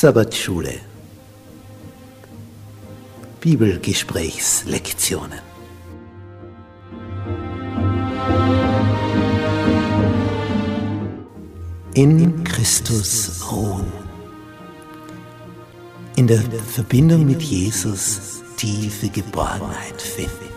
Sabbatschule. 0.00 0.80
Bibelgesprächslektionen. 3.40 5.49
In 12.02 12.44
Christus 12.44 13.46
ruhen. 13.52 13.92
In 16.16 16.26
der 16.26 16.40
Verbindung 16.40 17.26
mit 17.26 17.42
Jesus 17.42 18.40
tiefe 18.56 19.10
Geborgenheit 19.10 20.00
finden. 20.00 20.48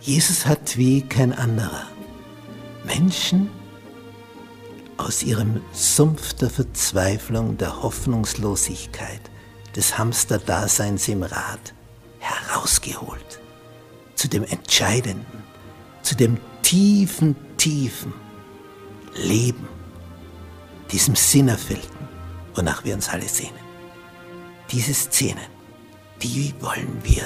Jesus 0.00 0.44
hat 0.44 0.76
wie 0.76 1.02
kein 1.02 1.32
anderer 1.32 1.86
Menschen 2.84 3.48
aus 4.96 5.22
ihrem 5.22 5.60
Sumpf 5.72 6.32
der 6.32 6.50
Verzweiflung, 6.50 7.58
der 7.58 7.80
Hoffnungslosigkeit, 7.80 9.20
des 9.76 9.96
Hamsterdaseins 9.96 11.06
im 11.06 11.22
Rad 11.22 11.74
herausgeholt, 12.18 13.38
zu 14.16 14.26
dem 14.26 14.42
entscheidenden, 14.42 15.44
zu 16.02 16.16
dem 16.16 16.38
tiefen, 16.72 17.36
tiefen 17.58 18.14
Leben, 19.14 19.68
diesem 20.90 21.14
Sinnerfüllten, 21.14 22.08
wonach 22.54 22.82
wir 22.82 22.94
uns 22.94 23.10
alle 23.10 23.28
sehnen. 23.28 23.60
Diese 24.70 24.94
Szenen, 24.94 25.44
die 26.22 26.54
wollen 26.60 26.98
wir 27.02 27.24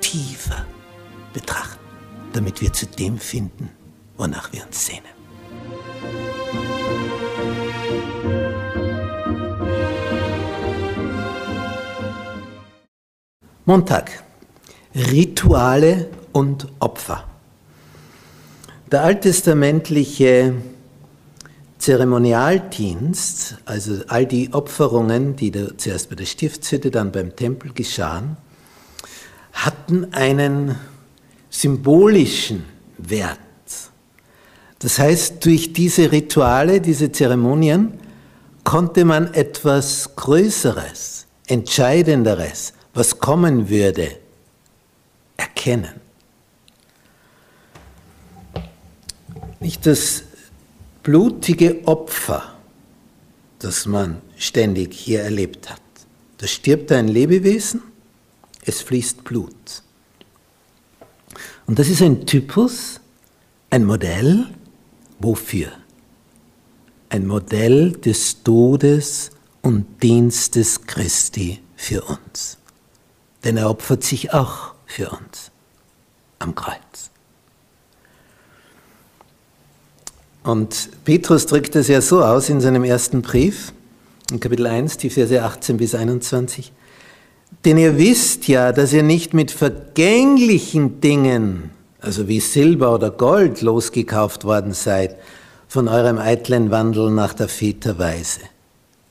tiefer 0.00 0.66
betrachten, 1.32 1.78
damit 2.32 2.60
wir 2.60 2.72
zu 2.72 2.84
dem 2.86 3.16
finden, 3.16 3.70
wonach 4.16 4.52
wir 4.52 4.66
uns 4.66 4.86
sehnen. 4.86 5.04
Montag. 13.66 14.24
Rituale 14.96 16.10
und 16.32 16.66
Opfer. 16.80 17.29
Der 18.90 19.04
alttestamentliche 19.04 20.54
Zeremonialdienst, 21.78 23.58
also 23.64 24.00
all 24.08 24.26
die 24.26 24.52
Opferungen, 24.52 25.36
die 25.36 25.52
zuerst 25.76 26.10
bei 26.10 26.16
der 26.16 26.24
Stiftshütte, 26.24 26.90
dann 26.90 27.12
beim 27.12 27.36
Tempel 27.36 27.72
geschahen, 27.72 28.36
hatten 29.52 30.12
einen 30.12 30.74
symbolischen 31.50 32.64
Wert. 32.98 33.38
Das 34.80 34.98
heißt, 34.98 35.44
durch 35.44 35.72
diese 35.72 36.10
Rituale, 36.10 36.80
diese 36.80 37.12
Zeremonien, 37.12 37.92
konnte 38.64 39.04
man 39.04 39.32
etwas 39.34 40.16
Größeres, 40.16 41.26
Entscheidenderes, 41.46 42.72
was 42.92 43.20
kommen 43.20 43.68
würde, 43.68 44.08
erkennen. 45.36 45.99
Nicht 49.60 49.86
das 49.86 50.24
blutige 51.02 51.86
Opfer, 51.86 52.54
das 53.58 53.86
man 53.86 54.20
ständig 54.36 54.94
hier 54.94 55.22
erlebt 55.22 55.70
hat. 55.70 55.80
Da 56.38 56.46
stirbt 56.46 56.90
ein 56.92 57.08
Lebewesen, 57.08 57.82
es 58.64 58.80
fließt 58.82 59.22
Blut. 59.22 59.82
Und 61.66 61.78
das 61.78 61.88
ist 61.88 62.02
ein 62.02 62.26
Typus, 62.26 63.00
ein 63.70 63.84
Modell, 63.84 64.46
wofür? 65.18 65.68
Ein 67.10 67.26
Modell 67.26 67.92
des 67.92 68.42
Todes 68.42 69.30
und 69.62 70.02
Dienstes 70.02 70.86
Christi 70.86 71.60
für 71.76 72.02
uns 72.02 72.56
denn 73.44 73.56
er 73.56 73.70
opfert 73.70 74.04
sich 74.04 74.32
auch 74.32 74.74
für 74.86 75.10
uns 75.10 75.50
am 76.38 76.54
Kreuz. 76.54 77.10
Und 80.42 80.90
Petrus 81.04 81.46
drückt 81.46 81.76
es 81.76 81.88
ja 81.88 82.00
so 82.00 82.22
aus 82.22 82.48
in 82.48 82.60
seinem 82.60 82.84
ersten 82.84 83.22
Brief, 83.22 83.72
in 84.30 84.40
Kapitel 84.40 84.66
1, 84.66 84.96
die 84.96 85.10
Verse 85.10 85.42
18 85.42 85.76
bis 85.76 85.94
21. 85.94 86.72
Denn 87.64 87.76
ihr 87.76 87.98
wisst 87.98 88.48
ja, 88.48 88.72
dass 88.72 88.92
ihr 88.92 89.02
nicht 89.02 89.34
mit 89.34 89.50
vergänglichen 89.50 91.00
Dingen, 91.00 91.70
also 92.00 92.28
wie 92.28 92.40
Silber 92.40 92.94
oder 92.94 93.10
Gold, 93.10 93.60
losgekauft 93.60 94.44
worden 94.44 94.72
seid 94.72 95.16
von 95.68 95.88
eurem 95.88 96.18
eitlen 96.18 96.70
Wandel 96.70 97.10
nach 97.10 97.34
der 97.34 97.48
Väterweise, 97.48 98.40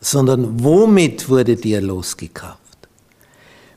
sondern 0.02 0.64
womit 0.64 1.30
wurdet 1.30 1.64
ihr 1.66 1.82
losgekauft? 1.82 2.60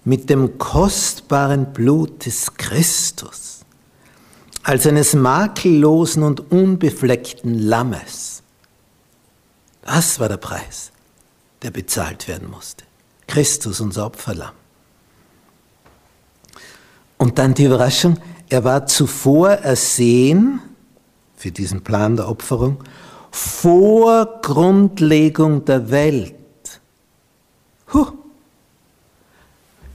mit 0.05 0.31
dem 0.31 0.59
kostbaren 0.59 1.73
Blut 1.73 2.27
des 2.27 2.55
Christus, 2.55 3.52
als 4.63 4.87
eines 4.87 5.15
makellosen 5.15 6.23
und 6.23 6.53
unbefleckten 6.53 7.59
Lammes. 7.59 8.43
Das 9.83 10.21
war 10.21 10.29
der 10.29 10.37
Preis, 10.37 10.93
der 11.63 11.71
bezahlt 11.71 12.29
werden 12.29 12.51
musste. 12.51 12.85
Christus, 13.27 13.81
unser 13.81 14.07
Opferlamm. 14.07 14.53
Und 17.19 17.39
dann 17.39 17.55
die 17.55 17.65
Überraschung, 17.65 18.19
er 18.49 18.65
war 18.65 18.87
zuvor 18.87 19.51
ersehen 19.51 20.61
für 21.37 21.51
diesen 21.51 21.83
Plan 21.83 22.17
der 22.17 22.29
Opferung 22.29 22.83
vor 23.31 24.41
Grundlegung 24.43 25.65
der 25.65 25.91
Welt. 25.91 26.35
Huh. 27.93 28.13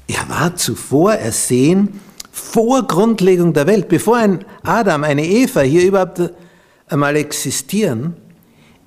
Er 0.08 0.28
war 0.30 0.56
zuvor 0.56 1.14
ersehen, 1.14 2.02
vor 2.38 2.84
Grundlegung 2.84 3.54
der 3.54 3.68
Welt, 3.68 3.90
bevor 3.90 4.18
ein 4.18 4.46
Adam, 4.64 5.04
eine 5.04 5.26
Eva 5.26 5.62
hier 5.62 5.86
überhaupt 5.86 6.22
einmal 6.88 7.16
existieren, 7.16 8.16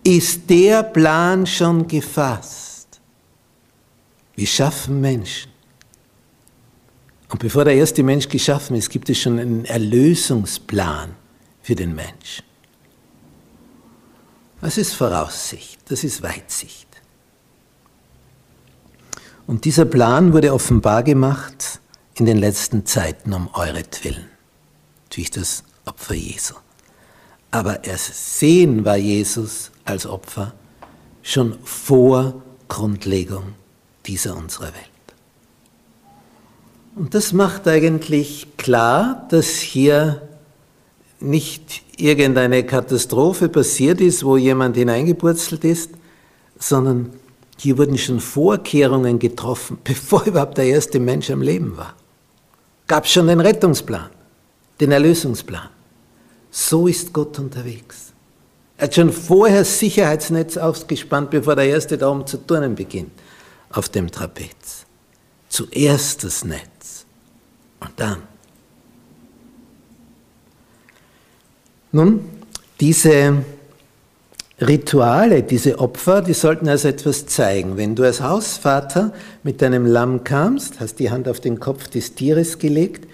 ist 0.05 0.49
der 0.49 0.83
Plan 0.83 1.47
schon 1.47 1.87
gefasst. 1.87 3.01
Wir 4.37 4.47
schaffen 4.47 5.01
Menschen. 5.01 5.51
Und 7.29 7.41
bevor 7.41 7.65
der 7.65 7.75
erste 7.75 8.03
Mensch 8.03 8.29
geschaffen 8.29 8.77
ist, 8.77 8.89
gibt 8.89 9.11
es 9.11 9.19
schon 9.19 9.39
einen 9.39 9.65
Erlösungsplan 9.65 11.15
für 11.63 11.75
den 11.75 11.95
Mensch. 11.95 12.43
Das 14.61 14.79
ist 14.79 14.95
Voraussicht, 14.95 15.81
das 15.89 16.05
ist 16.05 16.23
Weitsicht. 16.23 16.89
Und 19.47 19.65
dieser 19.65 19.85
Plan 19.85 20.33
wurde 20.33 20.55
offenbar 20.55 21.03
gemacht 21.03 21.81
in 22.17 22.27
den 22.27 22.39
letzten 22.39 22.87
Zeiten 22.87 23.33
um 23.33 23.49
euretwillen, 23.55 24.29
durch 25.15 25.31
das 25.31 25.65
Opfer 25.85 26.15
Jesu. 26.15 26.55
Aber 27.51 27.85
erst 27.85 28.39
sehen 28.39 28.85
war 28.85 28.97
Jesus 28.97 29.71
als 29.85 30.07
Opfer 30.07 30.53
schon 31.23 31.59
vor 31.65 32.43
Grundlegung 32.69 33.55
dieser 34.07 34.37
unserer 34.37 34.69
Welt. 34.69 34.75
Und 36.95 37.15
das 37.15 37.33
macht 37.33 37.67
eigentlich 37.69 38.47
klar, 38.57 39.27
dass 39.31 39.59
hier 39.59 40.23
nicht 41.21 41.83
irgendeine 41.97 42.65
Katastrophe 42.65 43.49
passiert 43.49 44.01
ist, 44.01 44.25
wo 44.25 44.37
jemand 44.37 44.77
hineingepurzelt 44.77 45.65
ist, 45.65 45.91
sondern 46.59 47.13
hier 47.59 47.77
wurden 47.77 47.99
schon 47.99 48.21
Vorkehrungen 48.21 49.19
getroffen, 49.19 49.79
bevor 49.85 50.25
überhaupt 50.25 50.59
der 50.59 50.67
erste 50.67 50.99
Mensch 50.99 51.31
am 51.31 51.43
Leben 51.43 51.77
war. 51.77 51.95
Gab 52.91 53.05
es 53.05 53.13
schon 53.13 53.29
den 53.29 53.39
Rettungsplan, 53.39 54.11
den 54.81 54.91
Erlösungsplan. 54.91 55.69
So 56.51 56.89
ist 56.89 57.13
Gott 57.13 57.39
unterwegs. 57.39 58.13
Er 58.77 58.89
hat 58.89 58.97
schon 58.97 59.13
vorher 59.13 59.65
Sicherheitsnetz 59.65 60.57
ausgespannt, 60.57 61.31
bevor 61.31 61.55
der 61.55 61.67
erste 61.67 61.97
da 61.97 62.11
oben 62.11 62.27
zu 62.27 62.39
turnen 62.39 62.75
beginnt, 62.75 63.13
auf 63.71 63.89
dem 63.91 64.11
Trapez. 64.11 64.87
Zuerst 65.49 66.25
das 66.25 66.45
Netz 66.45 67.07
und 67.79 67.93
dann. 67.95 68.23
Nun, 71.93 72.29
diese 72.81 73.45
Rituale, 74.61 75.43
diese 75.43 75.79
Opfer, 75.79 76.21
die 76.21 76.35
sollten 76.35 76.69
also 76.69 76.89
etwas 76.89 77.25
zeigen. 77.27 77.79
Wenn 77.79 77.95
du 77.95 78.03
als 78.03 78.21
Hausvater 78.21 79.13
mit 79.43 79.63
deinem 79.63 79.87
Lamm 79.87 80.23
kamst, 80.23 80.81
hast 80.81 80.99
die 80.99 81.11
Hand 81.11 81.29
auf 81.29 81.41
den 81.41 81.61
Kopf 81.61 81.89
des 81.89 82.15
Tieres 82.15 82.59
gelegt, 82.59 83.09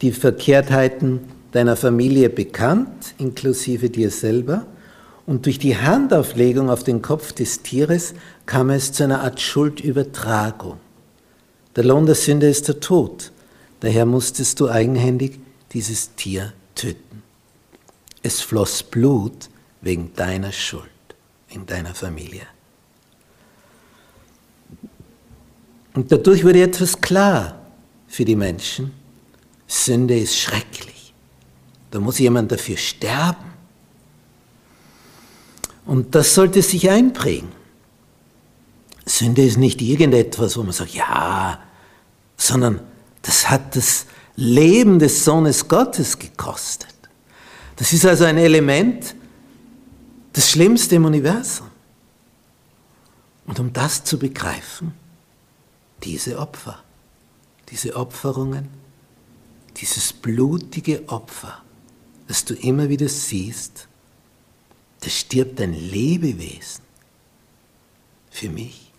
die 0.00 0.12
Verkehrtheiten 0.12 1.20
deiner 1.50 1.74
Familie 1.74 2.30
bekannt, 2.30 3.14
inklusive 3.18 3.90
dir 3.90 4.10
selber, 4.10 4.66
und 5.26 5.46
durch 5.46 5.58
die 5.58 5.76
Handauflegung 5.76 6.70
auf 6.70 6.84
den 6.84 7.02
Kopf 7.02 7.32
des 7.32 7.62
Tieres 7.62 8.14
kam 8.46 8.70
es 8.70 8.92
zu 8.92 9.02
einer 9.02 9.22
Art 9.22 9.40
Schuldübertragung. 9.40 10.76
Der 11.74 11.82
Lohn 11.82 12.06
der 12.06 12.14
Sünde 12.14 12.48
ist 12.48 12.68
der 12.68 12.78
Tod. 12.78 13.32
Daher 13.80 14.06
musstest 14.06 14.60
du 14.60 14.68
eigenhändig 14.68 15.40
dieses 15.72 16.14
Tier 16.14 16.52
töten. 16.76 17.22
Es 18.22 18.40
floss 18.40 18.84
Blut 18.84 19.50
wegen 19.86 20.12
deiner 20.14 20.50
Schuld, 20.50 20.82
wegen 21.48 21.64
deiner 21.64 21.94
Familie. 21.94 22.46
Und 25.94 26.10
dadurch 26.10 26.44
wurde 26.44 26.60
etwas 26.60 27.00
klar 27.00 27.58
für 28.08 28.24
die 28.24 28.34
Menschen. 28.34 28.92
Sünde 29.68 30.18
ist 30.18 30.36
schrecklich. 30.36 31.14
Da 31.92 32.00
muss 32.00 32.18
jemand 32.18 32.50
dafür 32.50 32.76
sterben. 32.76 33.52
Und 35.86 36.16
das 36.16 36.34
sollte 36.34 36.62
sich 36.62 36.90
einprägen. 36.90 37.52
Sünde 39.06 39.42
ist 39.42 39.56
nicht 39.56 39.80
irgendetwas, 39.80 40.56
wo 40.56 40.64
man 40.64 40.72
sagt, 40.72 40.94
ja, 40.94 41.60
sondern 42.36 42.80
das 43.22 43.48
hat 43.48 43.76
das 43.76 44.06
Leben 44.34 44.98
des 44.98 45.24
Sohnes 45.24 45.68
Gottes 45.68 46.18
gekostet. 46.18 46.94
Das 47.76 47.92
ist 47.92 48.04
also 48.04 48.24
ein 48.24 48.36
Element, 48.36 49.14
das 50.36 50.50
Schlimmste 50.50 50.96
im 50.96 51.06
Universum. 51.06 51.70
Und 53.46 53.58
um 53.58 53.72
das 53.72 54.04
zu 54.04 54.18
begreifen, 54.18 54.92
diese 56.04 56.38
Opfer, 56.38 56.78
diese 57.70 57.96
Opferungen, 57.96 58.68
dieses 59.78 60.12
blutige 60.12 61.08
Opfer, 61.08 61.62
das 62.28 62.44
du 62.44 62.52
immer 62.52 62.90
wieder 62.90 63.08
siehst, 63.08 63.88
da 65.00 65.08
stirbt 65.08 65.58
ein 65.58 65.72
Lebewesen 65.72 66.84
für 68.30 68.50
mich, 68.50 68.92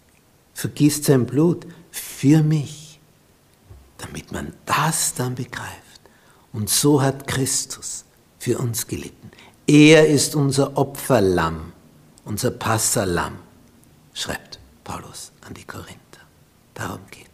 vergisst 0.56 1.04
sein 1.04 1.28
Blut 1.28 1.68
für 1.92 2.42
mich, 2.42 3.00
damit 4.00 4.32
man 4.32 4.54
das 4.66 5.14
dann 5.14 5.36
begreift. 5.36 6.02
Und 6.52 6.68
so 6.68 7.00
hat 7.00 7.28
Christus 7.28 8.06
für 8.40 8.58
uns 8.58 8.88
gelitten. 8.88 9.30
Er 9.70 10.08
ist 10.08 10.34
unser 10.34 10.78
Opferlamm, 10.78 11.74
unser 12.24 12.52
Passalam, 12.52 13.40
schreibt 14.14 14.60
Paulus 14.86 15.34
an 15.46 15.54
die 15.56 15.66
Korinther. 15.66 16.22
Darum 16.74 17.02
geht 17.12 17.28